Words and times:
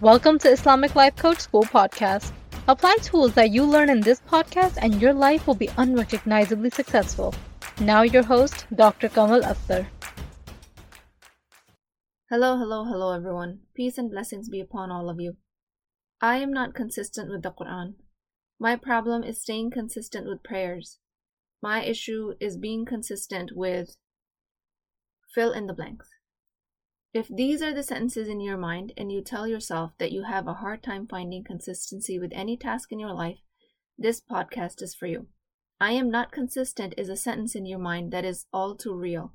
Welcome 0.00 0.38
to 0.38 0.48
Islamic 0.48 0.94
Life 0.94 1.16
Coach 1.16 1.40
School 1.40 1.64
podcast. 1.64 2.30
Apply 2.68 2.98
tools 3.02 3.34
that 3.34 3.50
you 3.50 3.64
learn 3.64 3.90
in 3.90 4.00
this 4.00 4.20
podcast 4.30 4.78
and 4.80 5.02
your 5.02 5.12
life 5.12 5.44
will 5.48 5.56
be 5.56 5.68
unrecognizably 5.76 6.70
successful. 6.70 7.34
Now, 7.80 8.02
your 8.02 8.22
host, 8.22 8.64
Dr. 8.72 9.08
Kamal 9.08 9.40
Akhtar. 9.40 9.88
Hello, 12.30 12.56
hello, 12.56 12.84
hello, 12.84 13.10
everyone. 13.10 13.62
Peace 13.74 13.98
and 13.98 14.08
blessings 14.08 14.48
be 14.48 14.60
upon 14.60 14.92
all 14.92 15.10
of 15.10 15.18
you. 15.18 15.36
I 16.22 16.36
am 16.36 16.52
not 16.52 16.76
consistent 16.76 17.28
with 17.28 17.42
the 17.42 17.50
Quran. 17.50 17.94
My 18.60 18.76
problem 18.76 19.24
is 19.24 19.42
staying 19.42 19.72
consistent 19.72 20.28
with 20.28 20.44
prayers. 20.44 21.00
My 21.60 21.82
issue 21.82 22.34
is 22.38 22.56
being 22.56 22.86
consistent 22.86 23.50
with 23.52 23.96
fill 25.34 25.50
in 25.50 25.66
the 25.66 25.74
blanks. 25.74 26.08
If 27.14 27.28
these 27.28 27.62
are 27.62 27.72
the 27.72 27.82
sentences 27.82 28.28
in 28.28 28.40
your 28.40 28.58
mind 28.58 28.92
and 28.96 29.10
you 29.10 29.22
tell 29.22 29.48
yourself 29.48 29.92
that 29.98 30.12
you 30.12 30.24
have 30.24 30.46
a 30.46 30.54
hard 30.54 30.82
time 30.82 31.06
finding 31.06 31.42
consistency 31.42 32.18
with 32.18 32.32
any 32.34 32.56
task 32.56 32.92
in 32.92 32.98
your 32.98 33.14
life, 33.14 33.38
this 33.96 34.20
podcast 34.20 34.82
is 34.82 34.94
for 34.94 35.06
you. 35.06 35.28
I 35.80 35.92
am 35.92 36.10
not 36.10 36.32
consistent 36.32 36.92
is 36.98 37.08
a 37.08 37.16
sentence 37.16 37.54
in 37.54 37.64
your 37.64 37.78
mind 37.78 38.12
that 38.12 38.26
is 38.26 38.46
all 38.52 38.74
too 38.74 38.94
real. 38.94 39.32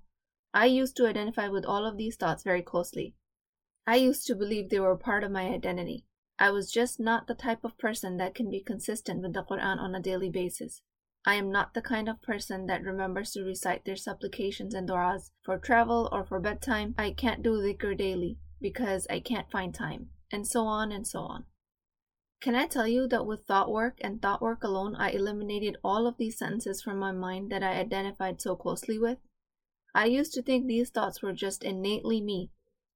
I 0.53 0.67
used 0.67 0.95
to 0.97 1.07
identify 1.07 1.47
with 1.47 1.65
all 1.65 1.85
of 1.85 1.97
these 1.97 2.15
thoughts 2.15 2.43
very 2.43 2.61
closely. 2.61 3.15
I 3.87 3.95
used 3.95 4.27
to 4.27 4.35
believe 4.35 4.69
they 4.69 4.79
were 4.79 4.95
part 4.95 5.23
of 5.23 5.31
my 5.31 5.47
identity. 5.47 6.05
I 6.37 6.51
was 6.51 6.71
just 6.71 6.99
not 6.99 7.25
the 7.25 7.33
type 7.33 7.63
of 7.63 7.77
person 7.79 8.17
that 8.17 8.35
can 8.35 8.51
be 8.51 8.61
consistent 8.61 9.21
with 9.21 9.33
the 9.33 9.43
Quran 9.43 9.79
on 9.79 9.95
a 9.95 9.99
daily 9.99 10.29
basis. 10.29 10.83
I 11.25 11.35
am 11.35 11.51
not 11.51 11.73
the 11.73 11.81
kind 11.81 12.09
of 12.09 12.21
person 12.21 12.65
that 12.67 12.83
remembers 12.83 13.31
to 13.31 13.43
recite 13.43 13.85
their 13.85 13.95
supplications 13.95 14.73
and 14.73 14.87
du'as 14.87 15.31
for 15.43 15.57
travel 15.57 16.09
or 16.11 16.25
for 16.25 16.39
bedtime. 16.39 16.95
I 16.97 17.11
can't 17.11 17.41
do 17.41 17.61
dhikr 17.61 17.97
daily 17.97 18.39
because 18.59 19.07
I 19.09 19.19
can't 19.19 19.49
find 19.51 19.73
time, 19.73 20.09
and 20.31 20.47
so 20.47 20.65
on 20.65 20.91
and 20.91 21.07
so 21.07 21.19
on. 21.19 21.45
Can 22.41 22.55
I 22.55 22.67
tell 22.67 22.87
you 22.87 23.07
that 23.07 23.25
with 23.25 23.45
thought 23.45 23.71
work 23.71 23.97
and 24.01 24.21
thought 24.21 24.41
work 24.41 24.63
alone, 24.63 24.95
I 24.95 25.11
eliminated 25.11 25.77
all 25.83 26.07
of 26.07 26.17
these 26.17 26.37
sentences 26.37 26.81
from 26.81 26.99
my 26.99 27.11
mind 27.11 27.51
that 27.51 27.63
I 27.63 27.79
identified 27.79 28.41
so 28.41 28.55
closely 28.55 28.99
with? 28.99 29.19
I 29.95 30.05
used 30.05 30.33
to 30.33 30.41
think 30.41 30.65
these 30.65 30.89
thoughts 30.89 31.21
were 31.21 31.33
just 31.33 31.63
innately 31.63 32.19
me 32.19 32.51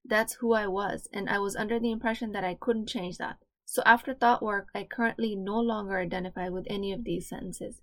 that's 0.09 0.35
who 0.35 0.53
I 0.53 0.67
was, 0.67 1.09
and 1.11 1.29
I 1.29 1.39
was 1.39 1.55
under 1.55 1.79
the 1.79 1.91
impression 1.91 2.31
that 2.31 2.43
I 2.45 2.55
couldn't 2.55 2.87
change 2.87 3.17
that. 3.17 3.37
So 3.65 3.81
after 3.85 4.13
thought 4.13 4.41
work, 4.41 4.69
I 4.73 4.85
currently 4.85 5.35
no 5.35 5.59
longer 5.59 5.99
identify 5.99 6.47
with 6.47 6.65
any 6.69 6.93
of 6.93 7.03
these 7.03 7.27
sentences. 7.27 7.81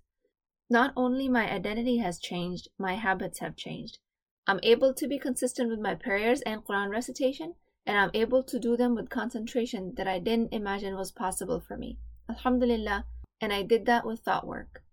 Not 0.69 0.93
only 0.95 1.29
my 1.29 1.51
identity 1.51 1.97
has 1.97 2.17
changed, 2.17 2.69
my 2.79 2.95
habits 2.95 3.39
have 3.39 3.55
changed. 3.55 3.99
I'm 4.47 4.59
able 4.63 4.93
to 4.95 5.07
be 5.07 5.19
consistent 5.19 5.69
with 5.69 5.79
my 5.79 5.93
prayers 5.93 6.41
and 6.41 6.63
Quran 6.63 6.89
recitation, 6.89 7.55
and 7.85 7.97
I'm 7.97 8.09
able 8.13 8.43
to 8.43 8.59
do 8.59 8.75
them 8.75 8.95
with 8.95 9.09
concentration 9.09 9.93
that 9.95 10.07
I 10.07 10.17
didn't 10.17 10.53
imagine 10.53 10.95
was 10.95 11.11
possible 11.11 11.59
for 11.59 11.77
me. 11.77 11.99
Alhamdulillah, 12.27 13.05
and 13.39 13.53
I 13.53 13.61
did 13.61 13.85
that 13.85 14.05
with 14.05 14.21
thought 14.21 14.47
work. 14.47 14.83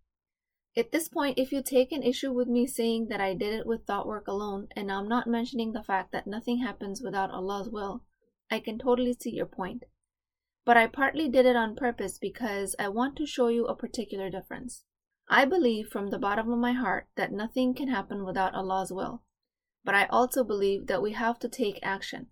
At 0.76 0.92
this 0.92 1.08
point, 1.08 1.38
if 1.38 1.52
you 1.52 1.62
take 1.62 1.92
an 1.92 2.02
issue 2.02 2.32
with 2.32 2.48
me 2.48 2.66
saying 2.66 3.08
that 3.08 3.20
I 3.20 3.34
did 3.34 3.54
it 3.54 3.66
with 3.66 3.86
thought 3.86 4.06
work 4.06 4.28
alone, 4.28 4.68
and 4.76 4.92
I'm 4.92 5.08
not 5.08 5.26
mentioning 5.26 5.72
the 5.72 5.82
fact 5.82 6.12
that 6.12 6.26
nothing 6.26 6.58
happens 6.58 7.02
without 7.02 7.30
Allah's 7.30 7.70
will, 7.70 8.04
I 8.50 8.58
can 8.58 8.78
totally 8.78 9.14
see 9.14 9.30
your 9.30 9.46
point. 9.46 9.84
But 10.66 10.76
I 10.76 10.86
partly 10.86 11.28
did 11.28 11.46
it 11.46 11.56
on 11.56 11.76
purpose 11.76 12.18
because 12.18 12.76
I 12.78 12.88
want 12.88 13.16
to 13.16 13.26
show 13.26 13.48
you 13.48 13.66
a 13.66 13.74
particular 13.74 14.28
difference. 14.28 14.84
I 15.34 15.46
believe 15.46 15.88
from 15.88 16.10
the 16.10 16.18
bottom 16.18 16.52
of 16.52 16.58
my 16.58 16.72
heart 16.72 17.06
that 17.16 17.32
nothing 17.32 17.72
can 17.72 17.88
happen 17.88 18.26
without 18.26 18.54
Allah's 18.54 18.92
will. 18.92 19.22
But 19.82 19.94
I 19.94 20.04
also 20.10 20.44
believe 20.44 20.88
that 20.88 21.00
we 21.00 21.12
have 21.12 21.38
to 21.38 21.48
take 21.48 21.78
action. 21.82 22.26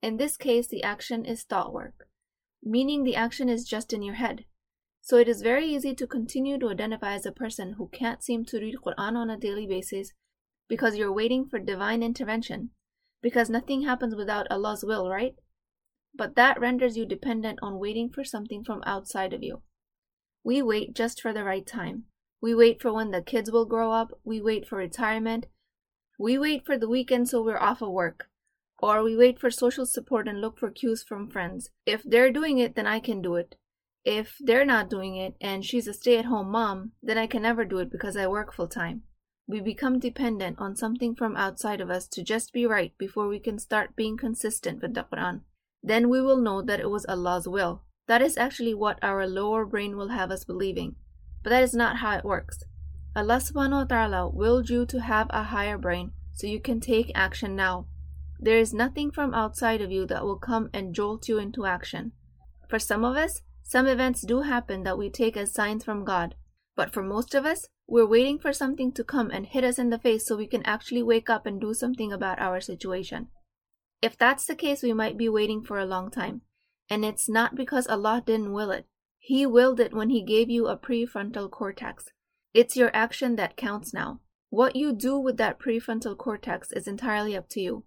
In 0.00 0.16
this 0.16 0.38
case, 0.38 0.66
the 0.66 0.82
action 0.82 1.26
is 1.26 1.42
thought 1.42 1.74
work, 1.74 2.08
meaning 2.62 3.04
the 3.04 3.16
action 3.16 3.50
is 3.50 3.68
just 3.68 3.92
in 3.92 4.00
your 4.02 4.14
head. 4.14 4.46
So 5.02 5.18
it 5.18 5.28
is 5.28 5.42
very 5.42 5.66
easy 5.66 5.94
to 5.96 6.06
continue 6.06 6.58
to 6.58 6.70
identify 6.70 7.12
as 7.12 7.26
a 7.26 7.32
person 7.32 7.74
who 7.74 7.88
can't 7.88 8.24
seem 8.24 8.46
to 8.46 8.58
read 8.58 8.76
Quran 8.82 9.14
on 9.14 9.28
a 9.28 9.36
daily 9.36 9.66
basis 9.66 10.14
because 10.70 10.96
you're 10.96 11.12
waiting 11.12 11.46
for 11.50 11.58
divine 11.58 12.02
intervention, 12.02 12.70
because 13.20 13.50
nothing 13.50 13.82
happens 13.82 14.14
without 14.14 14.50
Allah's 14.50 14.82
will, 14.82 15.10
right? 15.10 15.34
But 16.14 16.34
that 16.36 16.58
renders 16.58 16.96
you 16.96 17.04
dependent 17.04 17.58
on 17.60 17.78
waiting 17.78 18.08
for 18.08 18.24
something 18.24 18.64
from 18.64 18.82
outside 18.86 19.34
of 19.34 19.42
you. 19.42 19.60
We 20.42 20.62
wait 20.62 20.94
just 20.94 21.20
for 21.20 21.34
the 21.34 21.44
right 21.44 21.66
time. 21.66 22.04
We 22.40 22.54
wait 22.54 22.80
for 22.80 22.92
when 22.92 23.10
the 23.10 23.22
kids 23.22 23.50
will 23.50 23.66
grow 23.66 23.92
up. 23.92 24.18
We 24.24 24.40
wait 24.40 24.66
for 24.66 24.76
retirement. 24.76 25.46
We 26.18 26.38
wait 26.38 26.64
for 26.64 26.78
the 26.78 26.88
weekend 26.88 27.28
so 27.28 27.42
we're 27.42 27.58
off 27.58 27.82
of 27.82 27.90
work. 27.90 28.28
Or 28.78 29.02
we 29.02 29.16
wait 29.16 29.40
for 29.40 29.50
social 29.50 29.86
support 29.86 30.28
and 30.28 30.40
look 30.40 30.58
for 30.58 30.70
cues 30.70 31.02
from 31.02 31.28
friends. 31.28 31.70
If 31.84 32.02
they're 32.04 32.32
doing 32.32 32.58
it, 32.58 32.76
then 32.76 32.86
I 32.86 33.00
can 33.00 33.20
do 33.20 33.34
it 33.34 33.56
if 34.08 34.36
they're 34.40 34.64
not 34.64 34.88
doing 34.88 35.16
it 35.16 35.34
and 35.38 35.62
she's 35.62 35.86
a 35.86 35.92
stay 35.92 36.16
at 36.16 36.24
home 36.24 36.50
mom, 36.50 36.92
then 37.02 37.18
I 37.18 37.26
can 37.26 37.42
never 37.42 37.66
do 37.66 37.76
it 37.78 37.90
because 37.90 38.16
I 38.16 38.26
work 38.26 38.54
full 38.54 38.66
time. 38.66 39.02
We 39.46 39.60
become 39.60 39.98
dependent 39.98 40.58
on 40.58 40.76
something 40.76 41.14
from 41.14 41.36
outside 41.36 41.82
of 41.82 41.90
us 41.90 42.08
to 42.08 42.22
just 42.22 42.54
be 42.54 42.64
right 42.64 42.96
before 42.96 43.28
we 43.28 43.38
can 43.38 43.58
start 43.58 43.96
being 43.96 44.16
consistent 44.16 44.80
with 44.80 44.94
the 44.94 45.04
Quran. 45.04 45.42
Then 45.82 46.08
we 46.08 46.22
will 46.22 46.38
know 46.38 46.62
that 46.62 46.80
it 46.80 46.88
was 46.88 47.04
Allah's 47.06 47.46
will. 47.46 47.82
That 48.06 48.22
is 48.22 48.38
actually 48.38 48.72
what 48.72 48.98
our 49.02 49.26
lower 49.26 49.66
brain 49.66 49.94
will 49.94 50.08
have 50.08 50.30
us 50.30 50.44
believing. 50.44 50.96
But 51.42 51.50
that 51.50 51.62
is 51.62 51.74
not 51.74 51.98
how 51.98 52.16
it 52.16 52.24
works. 52.24 52.64
Allah 53.16 53.36
subhanahu 53.36 53.82
wa 53.82 53.84
ta'ala 53.84 54.28
willed 54.28 54.70
you 54.70 54.86
to 54.86 55.00
have 55.00 55.26
a 55.30 55.44
higher 55.44 55.78
brain 55.78 56.12
so 56.32 56.46
you 56.46 56.60
can 56.60 56.80
take 56.80 57.10
action 57.14 57.56
now. 57.56 57.86
There 58.38 58.58
is 58.58 58.72
nothing 58.72 59.10
from 59.10 59.34
outside 59.34 59.80
of 59.80 59.90
you 59.90 60.06
that 60.06 60.24
will 60.24 60.38
come 60.38 60.70
and 60.72 60.94
jolt 60.94 61.28
you 61.28 61.38
into 61.38 61.66
action. 61.66 62.12
For 62.68 62.78
some 62.78 63.04
of 63.04 63.16
us, 63.16 63.42
some 63.64 63.86
events 63.86 64.22
do 64.22 64.42
happen 64.42 64.84
that 64.84 64.96
we 64.96 65.10
take 65.10 65.36
as 65.36 65.52
signs 65.52 65.84
from 65.84 66.04
God, 66.04 66.36
but 66.76 66.92
for 66.92 67.02
most 67.02 67.34
of 67.34 67.44
us, 67.44 67.66
we're 67.88 68.06
waiting 68.06 68.38
for 68.38 68.52
something 68.52 68.92
to 68.92 69.02
come 69.02 69.30
and 69.30 69.46
hit 69.46 69.64
us 69.64 69.78
in 69.78 69.90
the 69.90 69.98
face 69.98 70.26
so 70.26 70.36
we 70.36 70.46
can 70.46 70.62
actually 70.64 71.02
wake 71.02 71.28
up 71.28 71.46
and 71.46 71.60
do 71.60 71.74
something 71.74 72.12
about 72.12 72.38
our 72.38 72.60
situation. 72.60 73.28
If 74.00 74.16
that's 74.16 74.46
the 74.46 74.54
case, 74.54 74.82
we 74.82 74.92
might 74.92 75.16
be 75.16 75.28
waiting 75.28 75.62
for 75.62 75.78
a 75.78 75.86
long 75.86 76.10
time. 76.10 76.42
And 76.88 77.04
it's 77.04 77.28
not 77.28 77.56
because 77.56 77.88
Allah 77.88 78.22
didn't 78.24 78.52
will 78.52 78.70
it. 78.70 78.86
He 79.18 79.46
willed 79.46 79.80
it 79.80 79.92
when 79.92 80.10
He 80.10 80.22
gave 80.22 80.48
you 80.48 80.68
a 80.68 80.76
prefrontal 80.76 81.50
cortex. 81.50 82.06
It's 82.54 82.76
your 82.76 82.90
action 82.94 83.36
that 83.36 83.56
counts 83.56 83.92
now. 83.92 84.20
What 84.50 84.76
you 84.76 84.92
do 84.92 85.18
with 85.18 85.36
that 85.36 85.58
prefrontal 85.58 86.16
cortex 86.16 86.72
is 86.72 86.88
entirely 86.88 87.36
up 87.36 87.48
to 87.50 87.60
you. 87.60 87.84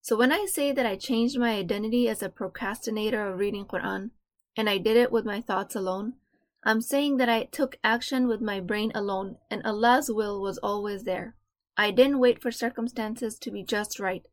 So 0.00 0.16
when 0.16 0.30
I 0.30 0.46
say 0.46 0.70
that 0.70 0.86
I 0.86 0.94
changed 0.94 1.38
my 1.38 1.54
identity 1.54 2.08
as 2.08 2.22
a 2.22 2.28
procrastinator 2.28 3.28
of 3.28 3.40
reading 3.40 3.64
Quran, 3.64 4.10
and 4.56 4.70
I 4.70 4.78
did 4.78 4.96
it 4.96 5.10
with 5.10 5.24
my 5.24 5.40
thoughts 5.40 5.74
alone, 5.74 6.14
I'm 6.62 6.80
saying 6.80 7.16
that 7.18 7.28
I 7.28 7.44
took 7.44 7.78
action 7.82 8.26
with 8.26 8.40
my 8.40 8.60
brain 8.60 8.92
alone 8.94 9.36
and 9.50 9.64
Allah's 9.64 10.10
will 10.10 10.40
was 10.40 10.58
always 10.58 11.04
there. 11.04 11.36
I 11.76 11.90
didn't 11.90 12.18
wait 12.18 12.40
for 12.40 12.50
circumstances 12.50 13.38
to 13.40 13.50
be 13.50 13.62
just 13.62 14.00
right. 14.00 14.24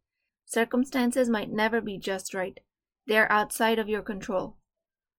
Circumstances 0.46 1.30
might 1.30 1.52
never 1.52 1.82
be 1.82 1.98
just 1.98 2.34
right. 2.34 2.60
They 3.08 3.18
are 3.18 3.32
outside 3.32 3.80
of 3.80 3.90
your 3.90 4.02
control. 4.02 4.58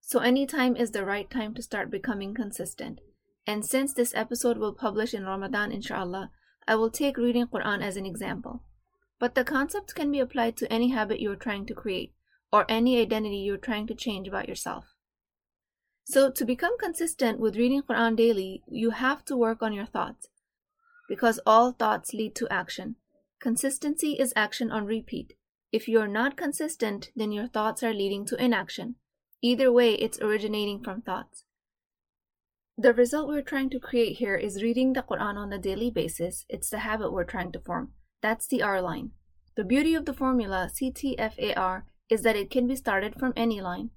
So 0.07 0.19
any 0.19 0.47
time 0.47 0.77
is 0.77 0.91
the 0.91 1.05
right 1.05 1.29
time 1.31 1.55
to 1.55 1.63
start 1.63 1.91
becoming 1.91 2.35
consistent. 2.35 3.01
And 3.47 3.65
since 3.65 3.95
this 3.95 4.15
episode 4.15 4.59
will 4.59 4.75
publish 4.75 5.15
in 5.15 5.25
Ramadan 5.25 5.73
inshallah, 5.73 6.31
I 6.69 6.75
will 6.77 6.91
take 6.91 7.17
reading 7.17 7.47
Quran 7.47 7.83
as 7.83 7.97
an 7.97 8.05
example. 8.05 8.63
But 9.19 9.35
the 9.35 9.45
concepts 9.45 9.95
can 9.95 10.13
be 10.13 10.21
applied 10.21 10.59
to 10.59 10.71
any 10.71 10.91
habit 10.91 11.21
you're 11.21 11.37
trying 11.37 11.65
to 11.67 11.75
create 11.75 12.13
or 12.53 12.67
any 12.69 13.01
identity 13.01 13.39
you're 13.39 13.57
trying 13.57 13.87
to 13.87 13.95
change 13.95 14.29
about 14.29 14.47
yourself. 14.47 14.95
So, 16.05 16.31
to 16.31 16.45
become 16.45 16.77
consistent 16.79 17.41
with 17.41 17.57
reading 17.57 17.83
Quran 17.83 18.15
daily, 18.15 18.63
you 18.69 18.91
have 18.91 19.25
to 19.25 19.37
work 19.39 19.63
on 19.63 19.73
your 19.73 19.87
thoughts 19.87 20.29
because 21.09 21.41
all 21.47 21.73
thoughts 21.73 22.13
lead 22.13 22.35
to 22.37 22.49
action. 22.53 22.97
Consistency 23.41 24.13
is 24.19 24.35
action 24.37 24.71
on 24.71 24.85
repeat. 24.85 25.33
If 25.73 25.89
you're 25.89 26.07
not 26.07 26.37
consistent, 26.37 27.11
then 27.17 27.33
your 27.33 27.49
thoughts 27.49 27.83
are 27.83 27.95
leading 27.95 28.27
to 28.27 28.43
inaction. 28.43 28.97
Either 29.45 29.71
way, 29.71 29.93
it's 29.97 30.19
originating 30.23 30.83
from 30.83 31.03
thoughts. 31.03 31.45
The 32.79 32.95
result 32.95 33.29
we're 33.29 33.43
trying 33.43 33.69
to 33.71 33.79
create 33.79 34.17
here 34.17 34.37
is 34.37 34.63
reading 34.63 34.95
the 34.95 35.03
Quran 35.03 35.37
on 35.37 35.53
a 35.53 35.59
daily 35.59 35.91
basis. 35.91 36.47
It's 36.49 36.71
the 36.71 36.79
habit 36.79 37.13
we're 37.13 37.25
trying 37.25 37.53
to 37.53 37.61
form. 37.61 37.93
That's 38.23 38.47
the 38.47 38.63
R 38.63 38.81
line. 38.81 39.11
The 39.55 39.63
beauty 39.63 39.95
of 39.95 40.07
the 40.07 40.15
formula 40.15 40.71
CTFAR 40.73 41.83
is 42.09 42.23
that 42.23 42.37
it 42.37 42.51
can 42.51 42.67
be 42.67 42.75
started 42.75 43.17
from 43.19 43.35
any 43.37 43.61
line. 43.61 43.91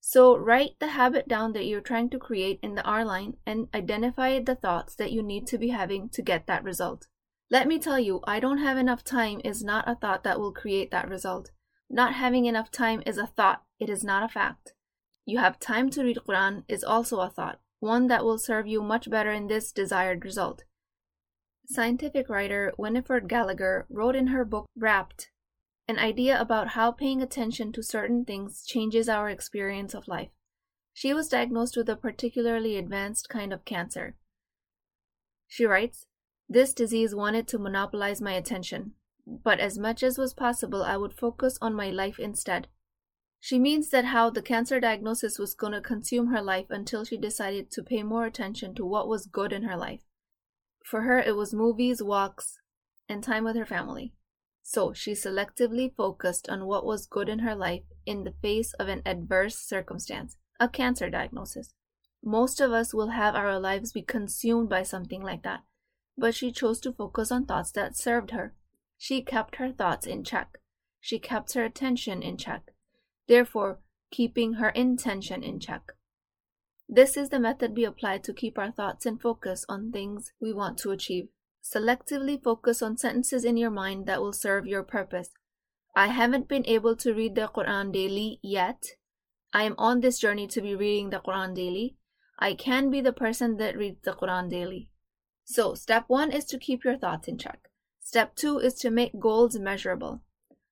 So 0.00 0.36
write 0.36 0.78
the 0.78 0.92
habit 0.94 1.26
down 1.26 1.52
that 1.54 1.66
you're 1.66 1.80
trying 1.80 2.08
to 2.10 2.18
create 2.20 2.60
in 2.62 2.76
the 2.76 2.84
R 2.84 3.04
line 3.04 3.38
and 3.44 3.66
identify 3.74 4.38
the 4.38 4.54
thoughts 4.54 4.94
that 4.94 5.10
you 5.10 5.20
need 5.20 5.48
to 5.48 5.58
be 5.58 5.70
having 5.70 6.10
to 6.10 6.22
get 6.22 6.46
that 6.46 6.62
result. 6.62 7.08
Let 7.50 7.66
me 7.66 7.80
tell 7.80 7.98
you, 7.98 8.20
I 8.22 8.38
don't 8.38 8.58
have 8.58 8.78
enough 8.78 9.02
time 9.02 9.40
is 9.44 9.64
not 9.64 9.88
a 9.88 9.96
thought 9.96 10.22
that 10.22 10.38
will 10.38 10.52
create 10.52 10.92
that 10.92 11.08
result. 11.08 11.50
Not 11.90 12.14
having 12.14 12.46
enough 12.46 12.70
time 12.70 13.02
is 13.04 13.18
a 13.18 13.26
thought, 13.26 13.64
it 13.80 13.90
is 13.90 14.04
not 14.04 14.22
a 14.22 14.28
fact. 14.28 14.74
You 15.26 15.38
have 15.38 15.58
time 15.58 15.90
to 15.90 16.04
read 16.04 16.18
Quran 16.26 16.62
is 16.68 16.84
also 16.84 17.18
a 17.20 17.28
thought, 17.28 17.60
one 17.80 18.06
that 18.06 18.24
will 18.24 18.38
serve 18.38 18.68
you 18.68 18.80
much 18.80 19.10
better 19.10 19.32
in 19.32 19.48
this 19.48 19.72
desired 19.72 20.24
result. 20.24 20.62
Scientific 21.66 22.28
writer 22.28 22.72
Winifred 22.78 23.28
Gallagher 23.28 23.86
wrote 23.90 24.14
in 24.14 24.28
her 24.28 24.44
book 24.44 24.66
Rapt 24.76 25.30
an 25.88 25.98
idea 25.98 26.40
about 26.40 26.68
how 26.68 26.90
paying 26.90 27.22
attention 27.22 27.72
to 27.72 27.82
certain 27.82 28.24
things 28.24 28.64
changes 28.64 29.08
our 29.08 29.28
experience 29.28 29.94
of 29.94 30.08
life. 30.08 30.30
She 30.92 31.12
was 31.12 31.28
diagnosed 31.28 31.76
with 31.76 31.88
a 31.88 31.96
particularly 31.96 32.76
advanced 32.76 33.28
kind 33.28 33.52
of 33.52 33.64
cancer. 33.64 34.16
She 35.46 35.64
writes, 35.64 36.06
This 36.48 36.72
disease 36.72 37.14
wanted 37.14 37.46
to 37.48 37.58
monopolize 37.58 38.20
my 38.20 38.32
attention, 38.32 38.94
but 39.26 39.60
as 39.60 39.78
much 39.78 40.02
as 40.02 40.18
was 40.18 40.34
possible, 40.34 40.82
I 40.82 40.96
would 40.96 41.12
focus 41.12 41.58
on 41.60 41.74
my 41.74 41.90
life 41.90 42.18
instead. 42.18 42.68
She 43.46 43.60
means 43.60 43.90
that 43.90 44.06
how 44.06 44.30
the 44.30 44.42
cancer 44.42 44.80
diagnosis 44.80 45.38
was 45.38 45.54
going 45.54 45.72
to 45.72 45.80
consume 45.80 46.32
her 46.32 46.42
life 46.42 46.66
until 46.68 47.04
she 47.04 47.16
decided 47.16 47.70
to 47.70 47.82
pay 47.84 48.02
more 48.02 48.26
attention 48.26 48.74
to 48.74 48.84
what 48.84 49.06
was 49.06 49.28
good 49.28 49.52
in 49.52 49.62
her 49.62 49.76
life. 49.76 50.00
For 50.84 51.02
her, 51.02 51.20
it 51.20 51.36
was 51.36 51.54
movies, 51.54 52.02
walks, 52.02 52.58
and 53.08 53.22
time 53.22 53.44
with 53.44 53.54
her 53.54 53.64
family. 53.64 54.14
So 54.64 54.92
she 54.92 55.12
selectively 55.12 55.94
focused 55.94 56.48
on 56.48 56.66
what 56.66 56.84
was 56.84 57.06
good 57.06 57.28
in 57.28 57.38
her 57.38 57.54
life 57.54 57.84
in 58.04 58.24
the 58.24 58.34
face 58.42 58.72
of 58.80 58.88
an 58.88 59.00
adverse 59.06 59.56
circumstance, 59.56 60.36
a 60.58 60.68
cancer 60.68 61.08
diagnosis. 61.08 61.72
Most 62.24 62.60
of 62.60 62.72
us 62.72 62.92
will 62.92 63.10
have 63.10 63.36
our 63.36 63.60
lives 63.60 63.92
be 63.92 64.02
consumed 64.02 64.68
by 64.68 64.82
something 64.82 65.22
like 65.22 65.44
that, 65.44 65.62
but 66.18 66.34
she 66.34 66.50
chose 66.50 66.80
to 66.80 66.92
focus 66.92 67.30
on 67.30 67.46
thoughts 67.46 67.70
that 67.70 67.96
served 67.96 68.32
her. 68.32 68.56
She 68.98 69.22
kept 69.22 69.54
her 69.54 69.70
thoughts 69.70 70.04
in 70.04 70.24
check. 70.24 70.58
She 71.00 71.20
kept 71.20 71.54
her 71.54 71.64
attention 71.64 72.24
in 72.24 72.38
check, 72.38 72.72
therefore, 73.28 73.80
keeping 74.10 74.54
her 74.54 74.70
intention 74.70 75.42
in 75.42 75.60
check. 75.60 75.92
This 76.88 77.16
is 77.16 77.30
the 77.30 77.40
method 77.40 77.76
we 77.76 77.84
apply 77.84 78.18
to 78.18 78.32
keep 78.32 78.58
our 78.58 78.70
thoughts 78.70 79.06
in 79.06 79.18
focus 79.18 79.64
on 79.68 79.90
things 79.90 80.32
we 80.40 80.52
want 80.52 80.78
to 80.78 80.92
achieve. 80.92 81.28
Selectively 81.62 82.40
focus 82.40 82.80
on 82.80 82.96
sentences 82.96 83.44
in 83.44 83.56
your 83.56 83.70
mind 83.70 84.06
that 84.06 84.22
will 84.22 84.32
serve 84.32 84.66
your 84.66 84.84
purpose. 84.84 85.30
I 85.96 86.08
haven't 86.08 86.48
been 86.48 86.64
able 86.66 86.94
to 86.96 87.12
read 87.12 87.34
the 87.34 87.48
Quran 87.48 87.92
daily 87.92 88.38
yet. 88.42 88.84
I 89.52 89.64
am 89.64 89.74
on 89.78 90.00
this 90.00 90.18
journey 90.18 90.46
to 90.48 90.60
be 90.60 90.76
reading 90.76 91.10
the 91.10 91.18
Quran 91.18 91.54
daily. 91.54 91.96
I 92.38 92.54
can 92.54 92.90
be 92.90 93.00
the 93.00 93.12
person 93.12 93.56
that 93.56 93.76
reads 93.76 94.02
the 94.02 94.12
Quran 94.12 94.48
daily. 94.48 94.88
So, 95.44 95.74
step 95.74 96.04
one 96.06 96.30
is 96.30 96.44
to 96.46 96.58
keep 96.58 96.84
your 96.84 96.98
thoughts 96.98 97.26
in 97.26 97.38
check. 97.38 97.70
Step 98.00 98.36
two 98.36 98.58
is 98.58 98.74
to 98.74 98.90
make 98.90 99.18
goals 99.18 99.58
measurable. 99.58 100.22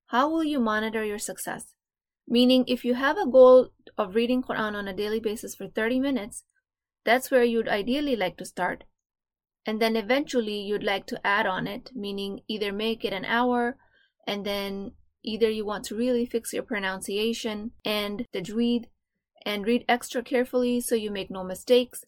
How 0.06 0.28
will 0.28 0.44
you 0.44 0.60
monitor 0.60 1.04
your 1.04 1.18
success? 1.18 1.73
Meaning, 2.26 2.64
if 2.66 2.84
you 2.84 2.94
have 2.94 3.18
a 3.18 3.26
goal 3.26 3.70
of 3.98 4.14
reading 4.14 4.42
Quran 4.42 4.74
on 4.74 4.88
a 4.88 4.94
daily 4.94 5.20
basis 5.20 5.54
for 5.54 5.68
30 5.68 6.00
minutes, 6.00 6.44
that's 7.04 7.30
where 7.30 7.44
you'd 7.44 7.68
ideally 7.68 8.16
like 8.16 8.36
to 8.38 8.44
start. 8.44 8.84
And 9.66 9.80
then 9.80 9.96
eventually 9.96 10.60
you'd 10.60 10.82
like 10.82 11.06
to 11.06 11.26
add 11.26 11.46
on 11.46 11.66
it 11.66 11.90
meaning 11.94 12.40
either 12.48 12.72
make 12.72 13.04
it 13.04 13.12
an 13.12 13.24
hour 13.24 13.76
and 14.26 14.44
then 14.44 14.92
either 15.22 15.50
you 15.50 15.64
want 15.64 15.84
to 15.86 15.96
really 15.96 16.26
fix 16.26 16.52
your 16.52 16.62
pronunciation 16.62 17.72
and 17.84 18.26
tajweed 18.32 18.86
and 19.46 19.66
read 19.66 19.84
extra 19.88 20.22
carefully 20.22 20.80
so 20.80 20.94
you 20.94 21.10
make 21.10 21.30
no 21.30 21.44
mistakes. 21.44 22.04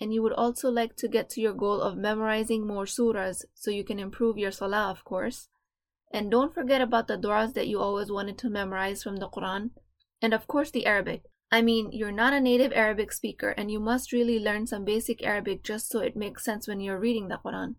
And 0.00 0.14
you 0.14 0.22
would 0.22 0.32
also 0.32 0.70
like 0.70 0.96
to 0.96 1.08
get 1.08 1.28
to 1.30 1.40
your 1.40 1.52
goal 1.52 1.80
of 1.80 1.96
memorizing 1.96 2.66
more 2.66 2.84
surahs 2.84 3.44
so 3.54 3.70
you 3.70 3.84
can 3.84 3.98
improve 3.98 4.38
your 4.38 4.52
salah 4.52 4.90
of 4.90 5.04
course 5.04 5.48
and 6.10 6.30
don't 6.30 6.54
forget 6.54 6.80
about 6.80 7.06
the 7.06 7.18
du'as 7.18 7.54
that 7.54 7.68
you 7.68 7.80
always 7.80 8.10
wanted 8.10 8.38
to 8.38 8.48
memorize 8.48 9.02
from 9.02 9.16
the 9.16 9.28
quran 9.28 9.70
and 10.22 10.32
of 10.32 10.46
course 10.46 10.70
the 10.70 10.86
arabic 10.86 11.22
I 11.50 11.62
mean, 11.62 11.92
you're 11.92 12.12
not 12.12 12.34
a 12.34 12.40
native 12.40 12.72
Arabic 12.74 13.10
speaker 13.10 13.50
and 13.50 13.70
you 13.70 13.80
must 13.80 14.12
really 14.12 14.38
learn 14.38 14.66
some 14.66 14.84
basic 14.84 15.24
Arabic 15.24 15.62
just 15.62 15.88
so 15.88 16.00
it 16.00 16.16
makes 16.16 16.44
sense 16.44 16.68
when 16.68 16.80
you're 16.80 16.98
reading 16.98 17.28
the 17.28 17.38
Quran. 17.42 17.76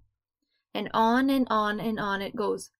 And 0.74 0.90
on 0.94 1.30
and 1.30 1.46
on 1.50 1.80
and 1.80 2.00
on 2.00 2.22
it 2.22 2.36
goes. 2.36 2.72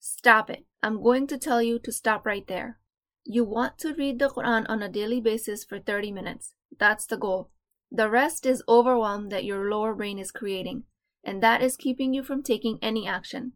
Stop 0.00 0.50
it. 0.50 0.64
I'm 0.82 1.00
going 1.00 1.28
to 1.28 1.38
tell 1.38 1.62
you 1.62 1.78
to 1.78 1.92
stop 1.92 2.26
right 2.26 2.46
there. 2.48 2.80
You 3.24 3.44
want 3.44 3.78
to 3.78 3.94
read 3.94 4.18
the 4.18 4.28
Quran 4.28 4.66
on 4.68 4.82
a 4.82 4.88
daily 4.88 5.20
basis 5.20 5.62
for 5.62 5.78
30 5.78 6.10
minutes. 6.10 6.54
That's 6.76 7.06
the 7.06 7.16
goal. 7.16 7.50
The 7.92 8.10
rest 8.10 8.44
is 8.44 8.64
overwhelm 8.68 9.28
that 9.28 9.44
your 9.44 9.70
lower 9.70 9.94
brain 9.94 10.18
is 10.18 10.32
creating, 10.32 10.84
and 11.22 11.40
that 11.40 11.62
is 11.62 11.76
keeping 11.76 12.14
you 12.14 12.24
from 12.24 12.42
taking 12.42 12.78
any 12.82 13.06
action. 13.06 13.52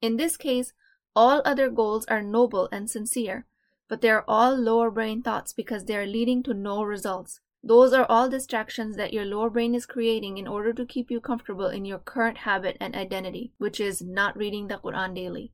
In 0.00 0.16
this 0.16 0.36
case, 0.36 0.74
all 1.16 1.42
other 1.44 1.68
goals 1.68 2.06
are 2.06 2.22
noble 2.22 2.68
and 2.70 2.88
sincere, 2.88 3.46
but 3.88 4.00
they're 4.00 4.28
all 4.30 4.54
lower 4.54 4.90
brain 4.90 5.22
thoughts 5.22 5.52
because 5.52 5.84
they're 5.84 6.06
leading 6.06 6.42
to 6.44 6.54
no 6.54 6.82
results. 6.82 7.40
Those 7.62 7.92
are 7.92 8.06
all 8.08 8.28
distractions 8.28 8.96
that 8.96 9.12
your 9.12 9.24
lower 9.24 9.50
brain 9.50 9.74
is 9.74 9.84
creating 9.84 10.38
in 10.38 10.46
order 10.46 10.72
to 10.72 10.86
keep 10.86 11.10
you 11.10 11.20
comfortable 11.20 11.66
in 11.66 11.84
your 11.84 11.98
current 11.98 12.38
habit 12.38 12.76
and 12.80 12.94
identity, 12.94 13.52
which 13.58 13.80
is 13.80 14.00
not 14.00 14.36
reading 14.36 14.68
the 14.68 14.78
Quran 14.78 15.14
daily. 15.14 15.52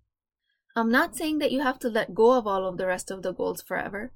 I'm 0.76 0.90
not 0.90 1.16
saying 1.16 1.38
that 1.38 1.50
you 1.50 1.62
have 1.62 1.78
to 1.80 1.88
let 1.88 2.14
go 2.14 2.32
of 2.32 2.46
all 2.46 2.66
of 2.66 2.76
the 2.76 2.86
rest 2.86 3.10
of 3.10 3.22
the 3.22 3.32
goals 3.32 3.62
forever. 3.62 4.12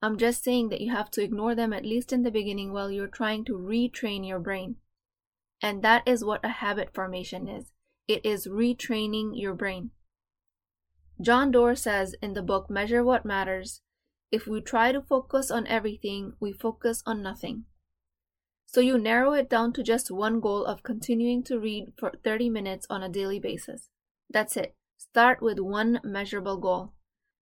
I'm 0.00 0.16
just 0.16 0.44
saying 0.44 0.68
that 0.68 0.80
you 0.80 0.92
have 0.92 1.10
to 1.12 1.22
ignore 1.22 1.54
them 1.54 1.72
at 1.72 1.84
least 1.84 2.12
in 2.12 2.22
the 2.22 2.30
beginning 2.30 2.72
while 2.72 2.90
you're 2.90 3.08
trying 3.08 3.44
to 3.46 3.54
retrain 3.54 4.26
your 4.26 4.38
brain. 4.38 4.76
And 5.60 5.82
that 5.82 6.06
is 6.06 6.24
what 6.24 6.44
a 6.44 6.48
habit 6.48 6.94
formation 6.94 7.48
is 7.48 7.72
it 8.06 8.24
is 8.24 8.46
retraining 8.46 9.32
your 9.34 9.54
brain. 9.54 9.90
John 11.20 11.50
Doerr 11.50 11.74
says 11.74 12.14
in 12.22 12.34
the 12.34 12.42
book 12.42 12.70
Measure 12.70 13.02
What 13.02 13.24
Matters 13.24 13.82
if 14.30 14.46
we 14.46 14.60
try 14.60 14.92
to 14.92 15.00
focus 15.00 15.50
on 15.50 15.66
everything, 15.66 16.34
we 16.38 16.52
focus 16.52 17.02
on 17.06 17.22
nothing. 17.22 17.64
So 18.66 18.80
you 18.80 18.98
narrow 18.98 19.32
it 19.32 19.48
down 19.48 19.72
to 19.72 19.82
just 19.82 20.10
one 20.10 20.38
goal 20.38 20.66
of 20.66 20.82
continuing 20.82 21.42
to 21.44 21.58
read 21.58 21.94
for 21.98 22.12
30 22.22 22.50
minutes 22.50 22.86
on 22.90 23.02
a 23.02 23.08
daily 23.08 23.40
basis. 23.40 23.88
That's 24.28 24.56
it. 24.56 24.76
Start 24.98 25.40
with 25.40 25.58
one 25.58 26.00
measurable 26.04 26.58
goal. 26.58 26.92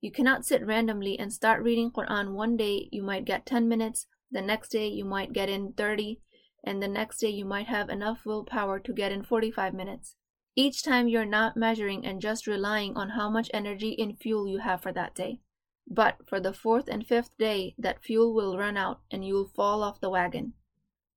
You 0.00 0.12
cannot 0.12 0.46
sit 0.46 0.64
randomly 0.64 1.19
and 1.19 1.32
start 1.32 1.62
reading 1.62 1.90
Quran 1.90 2.32
one 2.32 2.56
day 2.56 2.88
you 2.93 3.02
might 3.02 3.25
get 3.25 3.44
10 3.44 3.69
minutes, 3.69 4.06
the 4.31 4.43
next 4.43 4.69
day 4.69 4.87
you 4.87 5.05
might 5.05 5.32
get 5.32 5.49
in 5.49 5.72
30, 5.72 6.20
and 6.62 6.81
the 6.81 6.88
next 6.88 7.19
day 7.19 7.31
you 7.31 7.44
might 7.44 7.67
have 7.67 7.88
enough 7.88 8.20
willpower 8.25 8.79
to 8.79 8.93
get 8.93 9.11
in 9.11 9.25
45 9.25 9.75
minutes. 9.75 10.14
Each 10.58 10.82
time 10.82 11.06
you're 11.06 11.26
not 11.26 11.55
measuring 11.55 12.06
and 12.06 12.19
just 12.19 12.47
relying 12.47 12.97
on 12.97 13.11
how 13.11 13.29
much 13.29 13.50
energy 13.53 13.94
and 13.99 14.19
fuel 14.19 14.49
you 14.49 14.61
have 14.61 14.81
for 14.81 14.91
that 14.91 15.14
day. 15.14 15.41
But 15.87 16.26
for 16.26 16.41
the 16.41 16.55
fourth 16.55 16.88
and 16.88 17.06
fifth 17.06 17.37
day, 17.37 17.75
that 17.76 18.03
fuel 18.03 18.35
will 18.35 18.56
run 18.56 18.79
out 18.79 19.00
and 19.11 19.23
you'll 19.23 19.53
fall 19.55 19.82
off 19.82 20.00
the 20.00 20.08
wagon. 20.08 20.55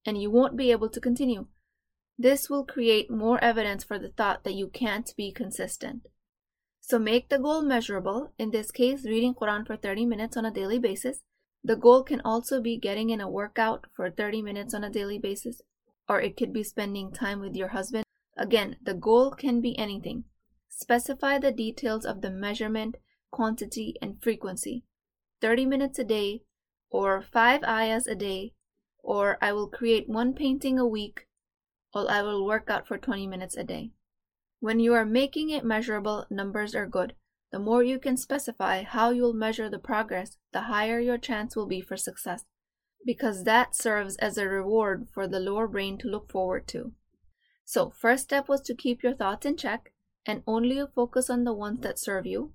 And 0.06 0.22
you 0.22 0.30
won't 0.30 0.58
be 0.58 0.72
able 0.72 0.90
to 0.90 1.00
continue. 1.00 1.48
This 2.18 2.50
will 2.50 2.66
create 2.66 3.10
more 3.10 3.42
evidence 3.42 3.86
for 3.86 3.98
the 3.98 4.10
thought 4.10 4.44
that 4.44 4.56
you 4.56 4.68
can't 4.68 5.10
be 5.16 5.32
consistent. 5.32 6.08
So 6.82 7.00
make 7.00 7.30
the 7.30 7.40
goal 7.40 7.62
measurable, 7.62 8.34
in 8.38 8.52
this 8.52 8.72
case, 8.72 9.06
reading 9.06 9.34
Quran 9.34 9.66
for 9.66 9.78
30 9.78 10.06
minutes 10.06 10.36
on 10.36 10.44
a 10.44 10.52
daily 10.52 10.80
basis. 10.80 11.22
The 11.64 11.78
goal 11.78 12.04
can 12.04 12.20
also 12.26 12.62
be 12.62 12.78
getting 12.78 13.10
in 13.10 13.22
a 13.22 13.30
workout 13.30 13.88
for 13.96 14.12
30 14.12 14.42
minutes 14.42 14.74
on 14.74 14.84
a 14.84 14.90
daily 14.90 15.18
basis, 15.18 15.62
or 16.10 16.20
it 16.20 16.36
could 16.36 16.52
be 16.52 16.64
spending 16.64 17.14
time 17.14 17.40
with 17.40 17.56
your 17.56 17.70
husband 17.70 18.04
Again, 18.40 18.78
the 18.82 18.94
goal 18.94 19.32
can 19.32 19.60
be 19.60 19.78
anything. 19.78 20.24
Specify 20.70 21.40
the 21.40 21.52
details 21.52 22.06
of 22.06 22.22
the 22.22 22.32
measurement, 22.32 22.96
quantity, 23.32 23.96
and 24.02 24.24
frequency. 24.24 24.86
30 25.42 25.66
minutes 25.66 26.00
a 26.00 26.06
day, 26.06 26.44
or 26.90 27.22
5 27.22 27.64
ayahs 27.66 28.08
a 28.08 28.16
day, 28.16 28.54
or 29.04 29.38
I 29.42 29.52
will 29.52 29.68
create 29.68 30.08
one 30.08 30.34
painting 30.34 30.80
a 30.80 30.88
week, 30.88 31.28
or 31.94 32.10
I 32.10 32.22
will 32.22 32.46
work 32.46 32.70
out 32.70 32.88
for 32.88 32.98
20 32.98 33.28
minutes 33.28 33.58
a 33.58 33.64
day. 33.66 33.92
When 34.62 34.80
you 34.80 34.94
are 34.94 35.06
making 35.06 35.50
it 35.50 35.66
measurable, 35.66 36.26
numbers 36.30 36.74
are 36.74 36.88
good. 36.88 37.16
The 37.52 37.60
more 37.60 37.84
you 37.84 38.00
can 38.00 38.16
specify 38.16 38.84
how 38.84 39.10
you'll 39.10 39.34
measure 39.34 39.70
the 39.70 39.80
progress, 39.80 40.38
the 40.54 40.62
higher 40.62 41.02
your 41.02 41.18
chance 41.18 41.58
will 41.58 41.68
be 41.68 41.82
for 41.82 41.98
success, 41.98 42.46
because 43.06 43.44
that 43.44 43.76
serves 43.76 44.16
as 44.16 44.38
a 44.38 44.48
reward 44.48 45.10
for 45.14 45.28
the 45.28 45.42
lower 45.42 45.68
brain 45.68 45.98
to 45.98 46.08
look 46.08 46.32
forward 46.32 46.70
to. 46.70 46.94
So, 47.70 47.92
first 47.92 48.24
step 48.24 48.50
was 48.50 48.62
to 48.62 48.74
keep 48.74 49.04
your 49.04 49.14
thoughts 49.14 49.46
in 49.46 49.56
check 49.56 49.92
and 50.26 50.42
only 50.48 50.82
focus 50.96 51.30
on 51.30 51.44
the 51.44 51.54
ones 51.54 51.82
that 51.82 52.00
serve 52.00 52.26
you. 52.26 52.54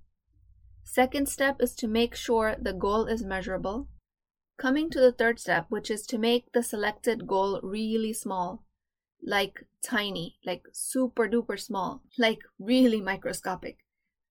Second 0.82 1.28
step 1.28 1.58
is 1.60 1.72
to 1.76 1.86
make 1.86 2.16
sure 2.16 2.56
the 2.60 2.72
goal 2.72 3.06
is 3.06 3.22
measurable. 3.22 3.86
Coming 4.56 4.90
to 4.90 4.98
the 4.98 5.12
third 5.12 5.38
step, 5.38 5.66
which 5.68 5.88
is 5.88 6.04
to 6.06 6.18
make 6.18 6.50
the 6.50 6.64
selected 6.64 7.28
goal 7.28 7.60
really 7.62 8.12
small, 8.12 8.64
like 9.22 9.64
tiny, 9.84 10.40
like 10.44 10.64
super 10.72 11.28
duper 11.28 11.60
small, 11.60 12.02
like 12.18 12.40
really 12.58 13.00
microscopic. 13.00 13.84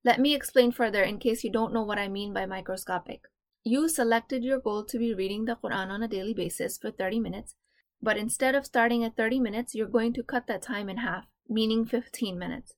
Let 0.03 0.19
me 0.19 0.35
explain 0.35 0.73
further 0.73 1.01
in 1.01 1.17
case 1.17 1.45
you 1.45 1.49
don't 1.49 1.73
know 1.73 1.83
what 1.83 1.97
I 1.97 2.09
mean 2.09 2.33
by 2.33 2.45
microscopic. 2.45 3.21
You 3.63 3.87
selected 3.87 4.43
your 4.43 4.59
goal 4.59 4.83
to 4.83 4.99
be 4.99 5.13
reading 5.13 5.45
the 5.45 5.55
Quran 5.55 5.87
on 5.87 6.03
a 6.03 6.09
daily 6.09 6.33
basis 6.33 6.77
for 6.77 6.91
30 6.91 7.21
minutes 7.21 7.55
but 8.03 8.17
instead 8.17 8.53
of 8.53 8.65
starting 8.65 9.03
at 9.03 9.15
30 9.15 9.39
minutes, 9.39 9.73
you're 9.73 9.87
going 9.87 10.13
to 10.13 10.23
cut 10.23 10.47
that 10.47 10.61
time 10.61 10.89
in 10.89 10.97
half, 10.97 11.25
meaning 11.47 11.85
15 11.85 12.37
minutes. 12.37 12.73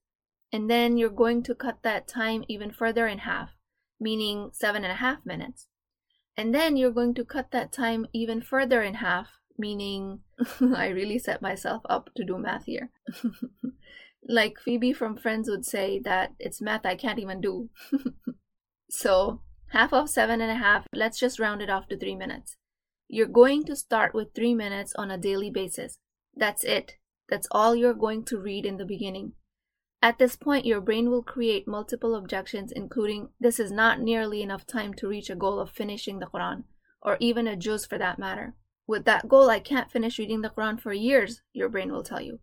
And 0.53 0.69
then 0.69 0.97
you're 0.97 1.09
going 1.09 1.43
to 1.43 1.55
cut 1.55 1.79
that 1.81 2.07
time 2.07 2.43
even 2.47 2.71
further 2.71 3.07
in 3.07 3.19
half, 3.19 3.49
meaning 3.99 4.51
seven 4.53 4.83
and 4.83 4.91
a 4.91 4.97
half 4.97 5.25
minutes. 5.25 5.67
And 6.37 6.53
then 6.53 6.77
you're 6.77 6.91
going 6.91 7.15
to 7.15 7.25
cut 7.25 7.51
that 7.51 7.71
time 7.71 8.05
even 8.13 8.41
further 8.41 8.83
in 8.83 8.95
half, 8.95 9.27
meaning 9.57 10.19
I 10.61 10.89
really 10.89 11.17
set 11.17 11.41
myself 11.41 11.81
up 11.89 12.11
to 12.15 12.23
do 12.23 12.37
math 12.37 12.65
here. 12.65 12.91
like 14.27 14.59
Phoebe 14.59 14.93
from 14.93 15.17
Friends 15.17 15.49
would 15.49 15.65
say 15.65 15.99
that 16.05 16.33
it's 16.39 16.61
math 16.61 16.85
I 16.85 16.95
can't 16.95 17.19
even 17.19 17.41
do. 17.41 17.69
So, 18.89 19.41
half 19.71 19.93
of 19.93 20.09
seven 20.09 20.41
and 20.41 20.51
a 20.51 20.55
half, 20.55 20.85
let's 20.93 21.19
just 21.19 21.39
round 21.39 21.61
it 21.61 21.69
off 21.69 21.87
to 21.89 21.97
three 21.97 22.15
minutes. 22.15 22.55
You're 23.07 23.27
going 23.27 23.63
to 23.65 23.75
start 23.75 24.13
with 24.13 24.33
three 24.33 24.53
minutes 24.53 24.93
on 24.95 25.11
a 25.11 25.17
daily 25.17 25.49
basis. 25.49 25.99
That's 26.35 26.63
it. 26.63 26.97
That's 27.29 27.47
all 27.51 27.75
you're 27.75 27.93
going 27.93 28.25
to 28.25 28.39
read 28.39 28.65
in 28.65 28.77
the 28.77 28.85
beginning. 28.85 29.33
At 30.01 30.19
this 30.19 30.35
point, 30.35 30.65
your 30.65 30.81
brain 30.81 31.09
will 31.09 31.23
create 31.23 31.67
multiple 31.67 32.15
objections, 32.15 32.71
including 32.71 33.29
this 33.39 33.59
is 33.59 33.71
not 33.71 33.99
nearly 33.99 34.41
enough 34.41 34.67
time 34.67 34.93
to 34.95 35.07
reach 35.07 35.29
a 35.29 35.35
goal 35.35 35.59
of 35.59 35.71
finishing 35.71 36.19
the 36.19 36.27
Quran, 36.27 36.63
or 37.01 37.17
even 37.19 37.47
a 37.47 37.55
juz 37.55 37.85
for 37.85 37.97
that 37.97 38.19
matter. 38.19 38.55
With 38.87 39.05
that 39.05 39.27
goal, 39.27 39.49
I 39.49 39.59
can't 39.59 39.91
finish 39.91 40.19
reading 40.19 40.41
the 40.41 40.49
Quran 40.49 40.79
for 40.79 40.93
years, 40.93 41.41
your 41.53 41.69
brain 41.69 41.91
will 41.91 42.03
tell 42.03 42.21
you. 42.21 42.39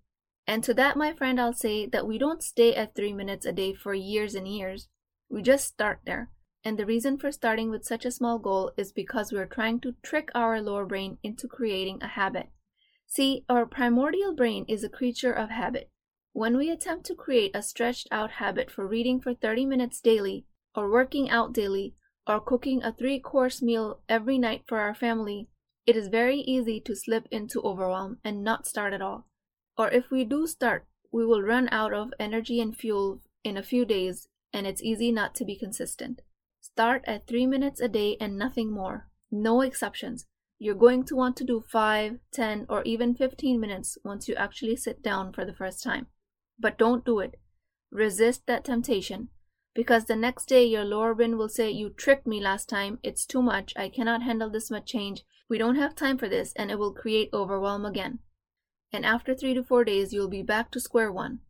And 0.47 0.65
to 0.65 0.75
that, 0.75 0.97
my 0.97 1.13
friend, 1.13 1.41
I'll 1.41 1.53
say 1.53 1.87
that 1.87 2.07
we 2.07 2.19
don't 2.19 2.43
stay 2.43 2.75
at 2.75 2.97
three 2.97 3.13
minutes 3.13 3.47
a 3.47 3.53
day 3.53 3.75
for 3.75 3.95
years 3.95 4.35
and 4.35 4.49
years. 4.49 4.89
We 5.29 5.43
just 5.43 5.69
start 5.69 6.01
there. 6.05 6.31
And 6.65 6.79
the 6.79 6.87
reason 6.87 7.19
for 7.19 7.33
starting 7.33 7.71
with 7.71 7.85
such 7.85 8.05
a 8.05 8.11
small 8.13 8.39
goal 8.39 8.73
is 8.77 8.93
because 8.93 9.33
we're 9.33 9.47
trying 9.47 9.81
to 9.81 9.97
trick 10.03 10.31
our 10.35 10.61
lower 10.61 10.87
brain 10.87 11.19
into 11.23 11.49
creating 11.49 11.99
a 12.01 12.09
habit. 12.09 12.51
See, 13.07 13.45
our 13.49 13.67
primordial 13.67 14.35
brain 14.35 14.65
is 14.69 14.85
a 14.85 14.89
creature 14.89 15.33
of 15.33 15.51
habit. 15.51 15.91
When 16.33 16.57
we 16.57 16.71
attempt 16.71 17.05
to 17.07 17.15
create 17.15 17.51
a 17.55 17.63
stretched 17.63 18.09
out 18.11 18.33
habit 18.33 18.71
for 18.71 18.87
reading 18.87 19.21
for 19.21 19.35
30 19.35 19.67
minutes 19.67 20.01
daily, 20.01 20.47
or 20.75 20.91
working 20.91 21.29
out 21.29 21.53
daily, 21.53 21.95
or 22.27 22.41
cooking 22.41 22.83
a 22.83 22.93
three 22.93 23.19
course 23.19 23.61
meal 23.61 24.01
every 24.09 24.39
night 24.39 24.63
for 24.67 24.79
our 24.79 24.95
family, 24.95 25.49
it 25.85 25.97
is 25.97 26.09
very 26.09 26.39
easy 26.39 26.81
to 26.81 26.95
slip 26.95 27.27
into 27.31 27.61
overwhelm 27.63 28.19
and 28.25 28.45
not 28.45 28.67
start 28.67 28.93
at 28.93 29.03
all. 29.03 29.27
Or 29.77 29.91
if 29.91 30.11
we 30.11 30.25
do 30.25 30.47
start, 30.47 30.87
we 31.11 31.27
will 31.27 31.43
run 31.43 31.69
out 31.73 31.93
of 31.93 32.15
energy 32.19 32.61
and 32.61 32.77
fuel 32.77 33.21
in 33.43 33.57
a 33.57 33.63
few 33.63 33.85
days, 33.85 34.29
and 34.53 34.67
it's 34.67 34.83
easy 34.83 35.11
not 35.11 35.35
to 35.35 35.45
be 35.45 35.59
consistent. 35.59 36.23
Start 36.75 37.05
at 37.07 37.27
3 37.27 37.47
minutes 37.47 37.81
a 37.81 37.89
day 37.89 38.17
and 38.21 38.39
nothing 38.39 38.73
more. 38.73 39.09
No 39.31 39.61
exceptions. 39.61 40.27
You're 40.59 40.75
going 40.75 41.05
to 41.05 41.17
want 41.17 41.37
to 41.37 41.45
do 41.45 41.61
5, 41.61 42.19
10, 42.33 42.67
or 42.69 42.83
even 42.85 43.15
15 43.15 43.61
minutes 43.61 43.99
once 44.05 44.29
you 44.29 44.35
actually 44.37 44.77
sit 44.77 45.03
down 45.03 45.33
for 45.33 45.45
the 45.45 45.53
first 45.53 45.83
time. 45.83 46.07
But 46.59 46.79
don't 46.79 47.05
do 47.05 47.19
it. 47.19 47.39
Resist 47.91 48.47
that 48.47 48.65
temptation 48.65 49.29
because 49.75 50.05
the 50.05 50.17
next 50.17 50.47
day 50.47 50.65
your 50.65 50.85
lower 50.85 51.15
brain 51.15 51.37
will 51.37 51.49
say, 51.49 51.71
You 51.71 51.91
tricked 51.91 52.27
me 52.27 52.41
last 52.41 52.69
time, 52.69 52.99
it's 53.03 53.27
too 53.27 53.43
much, 53.43 53.73
I 53.77 53.89
cannot 53.89 54.23
handle 54.23 54.51
this 54.51 54.71
much 54.71 54.87
change, 54.87 55.25
we 55.49 55.59
don't 55.59 55.77
have 55.77 55.95
time 55.95 56.19
for 56.19 56.29
this, 56.29 56.53
and 56.57 56.71
it 56.71 56.79
will 56.79 56.93
create 56.93 57.31
overwhelm 57.33 57.85
again. 57.85 58.21
And 58.93 59.07
after 59.07 59.35
three 59.35 59.55
to 59.55 59.63
four 59.63 59.85
days, 59.85 60.13
you'll 60.13 60.29
be 60.29 60.43
back 60.43 60.71
to 60.73 60.81
square 60.81 61.11
one. 61.11 61.41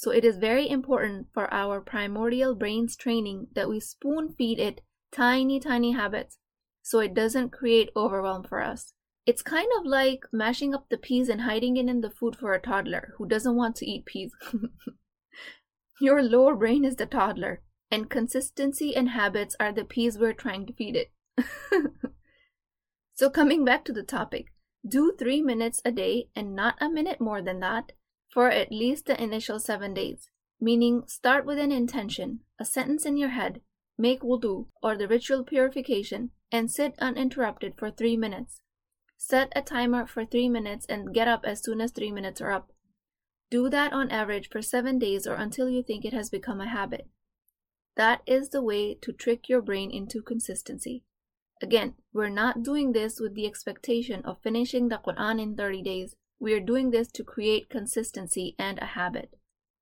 So 0.00 0.10
it 0.10 0.24
is 0.24 0.38
very 0.38 0.66
important 0.66 1.26
for 1.34 1.52
our 1.52 1.78
primordial 1.78 2.54
brain's 2.54 2.96
training 2.96 3.48
that 3.52 3.68
we 3.68 3.80
spoon 3.80 4.32
feed 4.32 4.58
it 4.58 4.80
tiny, 5.12 5.60
tiny 5.60 5.92
habits 5.92 6.38
so 6.80 7.00
it 7.00 7.12
doesn't 7.12 7.50
create 7.50 7.90
overwhelm 7.94 8.44
for 8.44 8.62
us. 8.62 8.94
It's 9.26 9.42
kind 9.42 9.68
of 9.78 9.84
like 9.84 10.24
mashing 10.32 10.74
up 10.74 10.88
the 10.88 10.96
peas 10.96 11.28
and 11.28 11.42
hiding 11.42 11.76
it 11.76 11.86
in 11.86 12.00
the 12.00 12.08
food 12.08 12.34
for 12.34 12.54
a 12.54 12.62
toddler 12.62 13.12
who 13.18 13.28
doesn't 13.28 13.56
want 13.56 13.76
to 13.76 13.86
eat 13.86 14.06
peas. 14.06 14.32
Your 16.00 16.22
lower 16.22 16.56
brain 16.56 16.86
is 16.86 16.96
the 16.96 17.04
toddler, 17.04 17.60
and 17.90 18.08
consistency 18.08 18.96
and 18.96 19.10
habits 19.10 19.54
are 19.60 19.70
the 19.70 19.84
peas 19.84 20.18
we're 20.18 20.32
trying 20.32 20.64
to 20.64 20.72
feed 20.72 20.96
it. 20.96 21.12
so, 23.12 23.28
coming 23.28 23.66
back 23.66 23.84
to 23.84 23.92
the 23.92 24.02
topic, 24.02 24.46
do 24.88 25.14
three 25.18 25.42
minutes 25.42 25.82
a 25.84 25.92
day 25.92 26.30
and 26.34 26.56
not 26.56 26.76
a 26.80 26.88
minute 26.88 27.20
more 27.20 27.42
than 27.42 27.60
that 27.60 27.92
for 28.32 28.50
at 28.50 28.72
least 28.72 29.06
the 29.06 29.22
initial 29.22 29.58
seven 29.58 29.94
days. 29.94 30.30
Meaning, 30.60 31.04
start 31.06 31.44
with 31.44 31.58
an 31.58 31.72
intention, 31.72 32.40
a 32.58 32.64
sentence 32.64 33.04
in 33.04 33.16
your 33.16 33.30
head, 33.30 33.60
make 33.98 34.20
wudu 34.20 34.66
or 34.82 34.96
the 34.96 35.08
ritual 35.08 35.44
purification, 35.44 36.30
and 36.52 36.70
sit 36.70 36.94
uninterrupted 36.98 37.74
for 37.76 37.90
three 37.90 38.16
minutes. 38.16 38.60
Set 39.16 39.52
a 39.54 39.62
timer 39.62 40.06
for 40.06 40.24
three 40.24 40.48
minutes 40.48 40.86
and 40.86 41.14
get 41.14 41.28
up 41.28 41.44
as 41.44 41.62
soon 41.62 41.80
as 41.80 41.92
three 41.92 42.10
minutes 42.10 42.40
are 42.40 42.52
up. 42.52 42.72
Do 43.50 43.68
that 43.68 43.92
on 43.92 44.10
average 44.10 44.48
for 44.48 44.62
seven 44.62 44.98
days 44.98 45.26
or 45.26 45.34
until 45.34 45.68
you 45.68 45.82
think 45.82 46.04
it 46.04 46.12
has 46.12 46.30
become 46.30 46.60
a 46.60 46.68
habit. 46.68 47.08
That 47.96 48.22
is 48.26 48.50
the 48.50 48.62
way 48.62 48.94
to 48.94 49.12
trick 49.12 49.48
your 49.48 49.60
brain 49.60 49.90
into 49.90 50.22
consistency. 50.22 51.04
Again, 51.60 51.94
we're 52.12 52.30
not 52.30 52.62
doing 52.62 52.92
this 52.92 53.20
with 53.20 53.34
the 53.34 53.46
expectation 53.46 54.24
of 54.24 54.40
finishing 54.42 54.88
the 54.88 55.00
Quran 55.04 55.40
in 55.40 55.56
30 55.56 55.82
days. 55.82 56.16
We 56.40 56.54
are 56.54 56.60
doing 56.60 56.90
this 56.90 57.12
to 57.12 57.22
create 57.22 57.68
consistency 57.68 58.56
and 58.58 58.78
a 58.78 58.86
habit. 58.86 59.36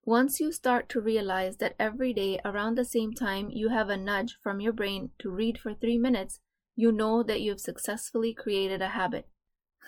Once 0.05 0.41
you 0.41 0.51
start 0.51 0.89
to 0.89 1.01
realize 1.01 1.59
that 1.59 1.77
every 1.79 2.13
day 2.13 2.41
around 2.45 2.77
the 2.77 2.85
same 2.85 3.13
time 3.15 3.49
you 3.51 3.69
have 3.69 3.89
a 3.89 3.97
nudge 3.97 4.37
from 4.43 4.61
your 4.61 4.73
brain 4.73 5.11
to 5.21 5.31
read 5.31 5.59
for 5.59 5.73
three 5.73 5.99
minutes, 5.99 6.41
you 6.75 6.91
know 6.91 7.23
that 7.23 7.41
you've 7.41 7.61
successfully 7.61 8.35
created 8.35 8.83
a 8.83 8.89
habit. 8.89 9.29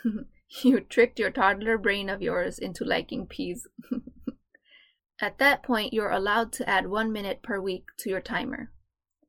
you 0.63 0.81
tricked 0.81 1.19
your 1.19 1.31
toddler 1.31 1.77
brain 1.77 2.09
of 2.09 2.23
yours 2.23 2.59
into 2.59 2.85
liking 2.85 3.27
peas. 3.27 3.67
At 5.21 5.39
that 5.39 5.63
point, 5.63 5.93
you're 5.93 6.11
allowed 6.11 6.53
to 6.53 6.69
add 6.69 6.89
one 6.89 7.13
minute 7.13 7.43
per 7.43 7.61
week 7.61 7.87
to 7.99 8.11
your 8.11 8.21
timer. 8.21 8.73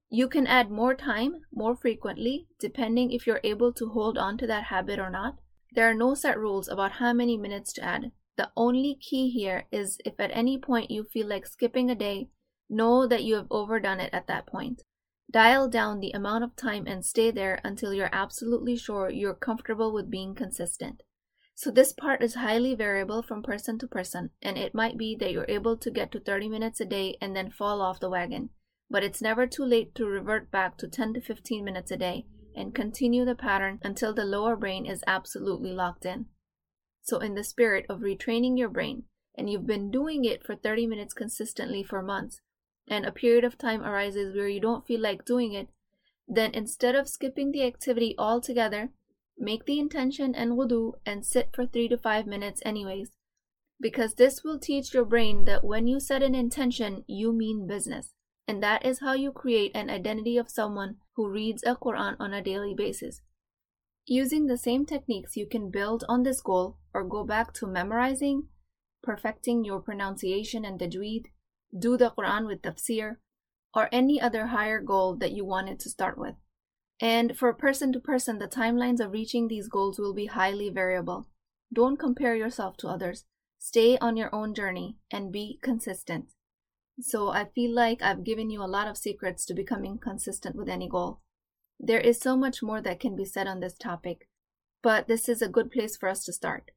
You 0.09 0.27
can 0.27 0.45
add 0.45 0.69
more 0.69 0.93
time 0.93 1.41
more 1.51 1.75
frequently, 1.75 2.47
depending 2.59 3.11
if 3.11 3.25
you're 3.25 3.41
able 3.43 3.73
to 3.73 3.89
hold 3.89 4.17
on 4.17 4.37
to 4.37 4.47
that 4.47 4.65
habit 4.65 4.99
or 4.99 5.09
not. 5.09 5.39
There 5.73 5.89
are 5.89 5.93
no 5.93 6.15
set 6.15 6.37
rules 6.37 6.67
about 6.67 6.93
how 6.93 7.13
many 7.13 7.37
minutes 7.37 7.71
to 7.73 7.83
add. 7.83 8.11
The 8.35 8.51
only 8.57 8.95
key 8.95 9.29
here 9.29 9.67
is 9.71 9.99
if 10.03 10.19
at 10.19 10.31
any 10.33 10.57
point 10.57 10.91
you 10.91 11.05
feel 11.05 11.27
like 11.27 11.45
skipping 11.45 11.89
a 11.89 11.95
day, 11.95 12.29
know 12.69 13.07
that 13.07 13.23
you 13.23 13.35
have 13.35 13.47
overdone 13.49 14.01
it 14.01 14.13
at 14.13 14.27
that 14.27 14.45
point. 14.45 14.81
Dial 15.31 15.69
down 15.69 16.01
the 16.01 16.11
amount 16.11 16.43
of 16.43 16.57
time 16.57 16.87
and 16.87 17.05
stay 17.05 17.31
there 17.31 17.61
until 17.63 17.93
you're 17.93 18.09
absolutely 18.11 18.75
sure 18.75 19.09
you're 19.09 19.33
comfortable 19.33 19.93
with 19.93 20.11
being 20.11 20.35
consistent. 20.35 21.03
So 21.55 21.71
this 21.71 21.93
part 21.93 22.21
is 22.21 22.35
highly 22.35 22.75
variable 22.75 23.21
from 23.21 23.41
person 23.41 23.79
to 23.79 23.87
person, 23.87 24.31
and 24.41 24.57
it 24.57 24.75
might 24.75 24.97
be 24.97 25.15
that 25.21 25.31
you're 25.31 25.45
able 25.47 25.77
to 25.77 25.91
get 25.91 26.11
to 26.11 26.19
30 26.19 26.49
minutes 26.49 26.81
a 26.81 26.85
day 26.85 27.15
and 27.21 27.33
then 27.33 27.49
fall 27.49 27.81
off 27.81 28.01
the 28.01 28.09
wagon. 28.09 28.49
But 28.89 29.05
it's 29.05 29.21
never 29.21 29.47
too 29.47 29.63
late 29.63 29.95
to 29.95 30.05
revert 30.05 30.51
back 30.51 30.77
to 30.79 30.87
10 30.89 31.13
to 31.13 31.21
15 31.21 31.63
minutes 31.63 31.91
a 31.91 31.97
day 31.97 32.25
and 32.55 32.75
continue 32.75 33.25
the 33.25 33.35
pattern 33.35 33.79
until 33.83 34.13
the 34.13 34.25
lower 34.25 34.55
brain 34.55 34.85
is 34.85 35.03
absolutely 35.07 35.71
locked 35.71 36.05
in. 36.05 36.25
So, 37.01 37.19
in 37.19 37.35
the 37.35 37.43
spirit 37.43 37.85
of 37.89 37.99
retraining 37.99 38.57
your 38.57 38.69
brain, 38.69 39.03
and 39.35 39.49
you've 39.49 39.65
been 39.65 39.91
doing 39.91 40.25
it 40.25 40.45
for 40.45 40.55
30 40.55 40.87
minutes 40.87 41.13
consistently 41.13 41.83
for 41.83 42.01
months, 42.01 42.41
and 42.87 43.05
a 43.05 43.11
period 43.11 43.43
of 43.43 43.57
time 43.57 43.81
arises 43.83 44.35
where 44.35 44.47
you 44.47 44.59
don't 44.59 44.85
feel 44.85 45.01
like 45.01 45.25
doing 45.25 45.53
it, 45.53 45.69
then 46.27 46.53
instead 46.53 46.95
of 46.95 47.07
skipping 47.07 47.51
the 47.51 47.63
activity 47.63 48.15
altogether, 48.17 48.91
Make 49.41 49.65
the 49.65 49.79
intention 49.79 50.35
and 50.35 50.51
wudu 50.51 50.93
and 51.03 51.25
sit 51.25 51.49
for 51.51 51.65
3 51.65 51.87
to 51.87 51.97
5 51.97 52.27
minutes 52.27 52.61
anyways. 52.63 53.09
Because 53.79 54.13
this 54.13 54.43
will 54.43 54.59
teach 54.59 54.93
your 54.93 55.03
brain 55.03 55.45
that 55.45 55.63
when 55.63 55.87
you 55.87 55.99
set 55.99 56.21
an 56.21 56.35
intention, 56.35 57.03
you 57.07 57.33
mean 57.33 57.65
business. 57.65 58.13
And 58.47 58.61
that 58.61 58.85
is 58.85 58.99
how 58.99 59.13
you 59.13 59.31
create 59.31 59.71
an 59.75 59.89
identity 59.89 60.37
of 60.37 60.49
someone 60.49 60.97
who 61.15 61.29
reads 61.29 61.63
a 61.63 61.75
Quran 61.75 62.15
on 62.19 62.33
a 62.33 62.41
daily 62.41 62.73
basis. 62.75 63.21
Using 64.05 64.47
the 64.47 64.57
same 64.57 64.85
techniques, 64.85 65.37
you 65.37 65.47
can 65.47 65.69
build 65.69 66.03
on 66.09 66.23
this 66.23 66.41
goal 66.41 66.77
or 66.93 67.03
go 67.03 67.23
back 67.23 67.53
to 67.53 67.67
memorizing, 67.67 68.47
perfecting 69.03 69.63
your 69.63 69.79
pronunciation 69.79 70.65
and 70.65 70.79
tajweed, 70.79 71.27
do 71.77 71.97
the 71.97 72.11
Quran 72.17 72.47
with 72.47 72.61
tafsir, 72.61 73.17
or 73.73 73.89
any 73.91 74.19
other 74.19 74.47
higher 74.47 74.81
goal 74.81 75.15
that 75.15 75.31
you 75.31 75.45
wanted 75.45 75.79
to 75.79 75.89
start 75.89 76.17
with. 76.17 76.35
And 76.99 77.37
for 77.37 77.53
person 77.53 77.93
to 77.93 77.99
person, 77.99 78.39
the 78.39 78.47
timelines 78.47 78.99
of 78.99 79.11
reaching 79.11 79.47
these 79.47 79.67
goals 79.67 79.97
will 79.97 80.13
be 80.13 80.27
highly 80.27 80.69
variable. 80.69 81.27
Don't 81.73 81.97
compare 81.97 82.35
yourself 82.35 82.77
to 82.77 82.87
others. 82.87 83.25
Stay 83.57 83.97
on 83.99 84.17
your 84.17 84.33
own 84.33 84.53
journey 84.53 84.97
and 85.09 85.31
be 85.31 85.59
consistent. 85.61 86.25
So 87.01 87.29
I 87.29 87.45
feel 87.45 87.73
like 87.73 88.03
I've 88.03 88.23
given 88.23 88.51
you 88.51 88.61
a 88.61 88.69
lot 88.69 88.87
of 88.87 88.95
secrets 88.95 89.43
to 89.45 89.55
becoming 89.55 89.97
consistent 89.97 90.55
with 90.55 90.69
any 90.69 90.87
goal. 90.87 91.19
There 91.79 91.99
is 91.99 92.19
so 92.19 92.37
much 92.37 92.61
more 92.61 92.79
that 92.79 92.99
can 92.99 93.15
be 93.15 93.25
said 93.25 93.47
on 93.47 93.59
this 93.59 93.75
topic, 93.75 94.27
but 94.83 95.07
this 95.07 95.27
is 95.27 95.41
a 95.41 95.49
good 95.49 95.71
place 95.71 95.97
for 95.97 96.07
us 96.07 96.23
to 96.25 96.33
start. 96.33 96.71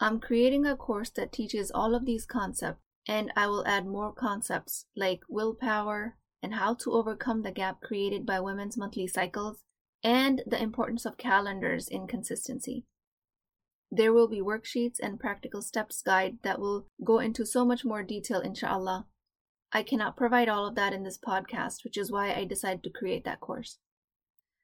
I'm 0.00 0.20
creating 0.20 0.64
a 0.64 0.74
course 0.74 1.10
that 1.10 1.32
teaches 1.32 1.70
all 1.70 1.94
of 1.94 2.06
these 2.06 2.24
concepts, 2.24 2.80
and 3.06 3.30
I 3.36 3.46
will 3.46 3.66
add 3.66 3.86
more 3.86 4.12
concepts 4.12 4.86
like 4.96 5.20
willpower, 5.28 6.16
and 6.42 6.54
how 6.54 6.72
to 6.74 6.92
overcome 6.92 7.42
the 7.42 7.52
gap 7.52 7.82
created 7.82 8.24
by 8.24 8.40
women's 8.40 8.78
monthly 8.78 9.06
cycles, 9.06 9.62
and 10.02 10.42
the 10.46 10.62
importance 10.62 11.04
of 11.04 11.18
calendars 11.18 11.88
in 11.88 12.06
consistency. 12.06 12.86
There 13.90 14.12
will 14.12 14.28
be 14.28 14.40
worksheets 14.40 14.98
and 15.02 15.18
practical 15.18 15.62
steps 15.62 16.02
guide 16.02 16.38
that 16.42 16.60
will 16.60 16.86
go 17.04 17.18
into 17.18 17.44
so 17.44 17.64
much 17.64 17.84
more 17.84 18.02
detail, 18.02 18.40
inshallah. 18.40 19.06
I 19.72 19.82
cannot 19.82 20.16
provide 20.16 20.48
all 20.48 20.66
of 20.66 20.74
that 20.76 20.92
in 20.92 21.02
this 21.02 21.18
podcast, 21.18 21.84
which 21.84 21.96
is 21.96 22.10
why 22.10 22.32
I 22.32 22.44
decided 22.44 22.82
to 22.84 22.90
create 22.90 23.24
that 23.24 23.40
course. 23.40 23.78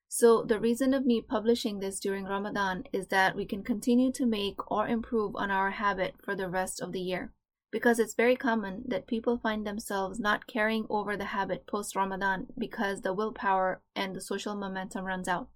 So, 0.09 0.43
the 0.43 0.61
reason 0.61 0.95
of 0.95 1.05
me 1.05 1.21
publishing 1.21 1.81
this 1.81 1.99
during 1.99 2.25
Ramadan 2.25 2.85
is 2.93 3.09
that 3.09 3.35
we 3.35 3.45
can 3.45 3.63
continue 3.63 4.13
to 4.13 4.27
make 4.27 4.71
or 4.71 4.87
improve 4.87 5.35
on 5.35 5.51
our 5.51 5.71
habit 5.71 6.15
for 6.23 6.37
the 6.37 6.49
rest 6.49 6.81
of 6.81 6.93
the 6.93 7.01
year 7.01 7.33
because 7.73 7.99
it's 7.99 8.15
very 8.15 8.37
common 8.37 8.85
that 8.87 9.07
people 9.07 9.39
find 9.39 9.67
themselves 9.67 10.19
not 10.19 10.47
carrying 10.47 10.87
over 10.89 11.17
the 11.17 11.27
habit 11.27 11.67
post 11.67 11.95
Ramadan 11.95 12.47
because 12.57 13.03
the 13.03 13.13
willpower 13.13 13.83
and 13.95 14.15
the 14.15 14.21
social 14.21 14.55
momentum 14.55 15.05
runs 15.05 15.29
out. 15.29 15.49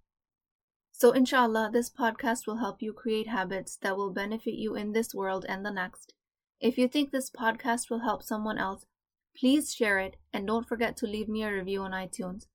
So, 1.01 1.13
inshallah, 1.13 1.71
this 1.73 1.89
podcast 1.89 2.47
will 2.47 2.59
help 2.59 2.83
you 2.83 2.93
create 2.93 3.27
habits 3.27 3.79
that 3.81 3.97
will 3.97 4.11
benefit 4.11 4.53
you 4.53 4.75
in 4.75 4.93
this 4.93 5.15
world 5.15 5.47
and 5.49 5.65
the 5.65 5.71
next. 5.71 6.13
If 6.61 6.77
you 6.77 6.89
think 6.89 7.11
this 7.11 7.31
podcast 7.31 7.89
will 7.89 8.01
help 8.01 8.23
someone 8.23 8.59
else, 8.59 8.85
please 9.35 9.73
share 9.73 9.99
it 9.99 10.17
and 10.31 10.47
don't 10.47 10.69
forget 10.69 10.99
to 10.99 11.07
leave 11.07 11.27
me 11.27 11.43
a 11.43 11.51
review 11.51 11.81
on 11.81 11.93
iTunes. 11.93 12.49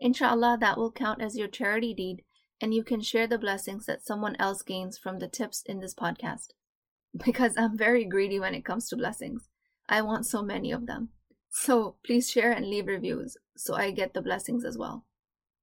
Inshallah, 0.00 0.58
that 0.60 0.76
will 0.76 0.90
count 0.90 1.22
as 1.22 1.38
your 1.38 1.46
charity 1.46 1.94
deed 1.94 2.24
and 2.60 2.74
you 2.74 2.82
can 2.82 3.00
share 3.00 3.28
the 3.28 3.38
blessings 3.38 3.86
that 3.86 4.04
someone 4.04 4.34
else 4.40 4.62
gains 4.62 4.98
from 4.98 5.20
the 5.20 5.28
tips 5.28 5.62
in 5.64 5.78
this 5.78 5.94
podcast. 5.94 6.48
Because 7.24 7.56
I'm 7.56 7.78
very 7.78 8.04
greedy 8.04 8.40
when 8.40 8.56
it 8.56 8.64
comes 8.64 8.88
to 8.88 8.96
blessings. 8.96 9.48
I 9.88 10.02
want 10.02 10.26
so 10.26 10.42
many 10.42 10.72
of 10.72 10.86
them. 10.86 11.10
So 11.48 11.94
please 12.04 12.28
share 12.28 12.50
and 12.50 12.66
leave 12.68 12.88
reviews 12.88 13.36
so 13.56 13.76
I 13.76 13.92
get 13.92 14.14
the 14.14 14.20
blessings 14.20 14.64
as 14.64 14.76
well. 14.76 15.04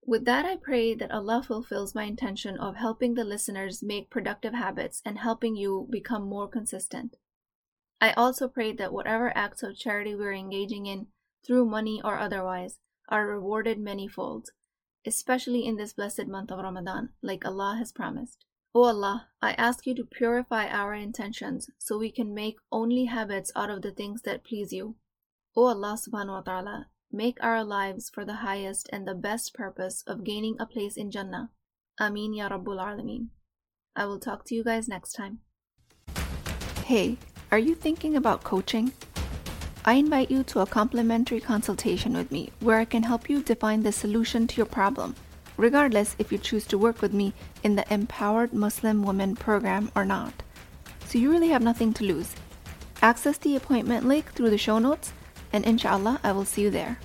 With 0.07 0.25
that, 0.25 0.45
I 0.45 0.55
pray 0.55 0.93
that 0.93 1.11
Allah 1.11 1.41
fulfills 1.41 1.95
my 1.95 2.03
intention 2.03 2.59
of 2.59 2.75
helping 2.75 3.15
the 3.15 3.23
listeners 3.23 3.81
make 3.81 4.11
productive 4.11 4.53
habits 4.53 5.01
and 5.03 5.17
helping 5.17 5.55
you 5.55 5.87
become 5.89 6.29
more 6.29 6.47
consistent. 6.47 7.17
I 7.99 8.11
also 8.11 8.47
pray 8.47 8.71
that 8.73 8.93
whatever 8.93 9.35
acts 9.35 9.63
of 9.63 9.75
charity 9.75 10.13
we're 10.13 10.33
engaging 10.33 10.85
in, 10.85 11.07
through 11.45 11.65
money 11.65 12.01
or 12.03 12.19
otherwise, 12.19 12.77
are 13.09 13.25
rewarded 13.25 13.79
manyfold, 13.79 14.49
especially 15.07 15.65
in 15.65 15.77
this 15.77 15.93
blessed 15.93 16.27
month 16.27 16.51
of 16.51 16.59
Ramadan, 16.59 17.09
like 17.23 17.43
Allah 17.43 17.75
has 17.79 17.91
promised. 17.91 18.45
O 18.75 18.81
oh 18.81 18.83
Allah, 18.83 19.29
I 19.41 19.53
ask 19.53 19.87
you 19.87 19.95
to 19.95 20.05
purify 20.05 20.67
our 20.67 20.93
intentions 20.93 21.71
so 21.79 21.97
we 21.97 22.11
can 22.11 22.33
make 22.33 22.57
only 22.71 23.05
habits 23.05 23.51
out 23.55 23.71
of 23.71 23.81
the 23.81 23.91
things 23.91 24.21
that 24.21 24.43
please 24.43 24.71
you. 24.71 24.97
O 25.55 25.63
oh 25.63 25.67
Allah 25.67 25.97
subhanahu 25.97 26.33
wa 26.33 26.41
ta'ala, 26.41 26.87
make 27.15 27.37
our 27.41 27.63
lives 27.63 28.09
for 28.09 28.25
the 28.25 28.43
highest 28.43 28.89
and 28.91 29.07
the 29.07 29.15
best 29.15 29.53
purpose 29.53 30.03
of 30.05 30.25
gaining 30.25 30.57
a 30.59 30.65
place 30.65 30.97
in 30.97 31.09
Jannah. 31.09 31.49
Amin 31.99 32.33
Ya 32.33 32.49
Rabbul 32.49 32.77
Alameen. 32.77 33.29
I 33.95 34.05
will 34.05 34.19
talk 34.19 34.43
to 34.45 34.55
you 34.55 34.65
guys 34.65 34.89
next 34.89 35.13
time. 35.13 35.39
Hey, 36.83 37.17
are 37.51 37.59
you 37.59 37.73
thinking 37.73 38.17
about 38.17 38.43
coaching? 38.43 38.91
I 39.85 39.93
invite 39.93 40.29
you 40.29 40.43
to 40.43 40.59
a 40.59 40.65
complimentary 40.65 41.39
consultation 41.39 42.13
with 42.13 42.31
me 42.31 42.51
where 42.59 42.79
I 42.79 42.85
can 42.85 43.03
help 43.03 43.29
you 43.29 43.41
define 43.41 43.83
the 43.83 43.93
solution 43.93 44.45
to 44.47 44.57
your 44.57 44.65
problem, 44.65 45.15
regardless 45.55 46.17
if 46.19 46.33
you 46.33 46.37
choose 46.37 46.65
to 46.67 46.77
work 46.77 47.01
with 47.01 47.13
me 47.13 47.33
in 47.63 47.77
the 47.77 47.85
Empowered 47.93 48.51
Muslim 48.51 49.03
Women 49.03 49.35
program 49.37 49.89
or 49.95 50.03
not. 50.03 50.33
So 51.05 51.17
you 51.17 51.31
really 51.31 51.49
have 51.49 51.63
nothing 51.63 51.93
to 51.93 52.03
lose. 52.03 52.35
Access 53.01 53.37
the 53.37 53.55
appointment 53.55 54.05
link 54.05 54.33
through 54.33 54.49
the 54.49 54.57
show 54.57 54.79
notes 54.79 55.13
and 55.53 55.65
inshallah, 55.65 56.19
I 56.23 56.31
will 56.31 56.45
see 56.45 56.61
you 56.63 56.69
there. 56.69 56.97